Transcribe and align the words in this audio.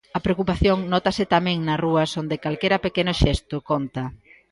A 0.17 0.19
preocupación 0.25 0.77
nótase 0.93 1.23
tamén 1.35 1.57
nas 1.67 1.81
rúas 1.85 2.09
onde 2.21 2.41
calquera 2.43 2.83
pequeno 2.85 3.13
xesto 3.21 3.55
conta. 3.69 4.03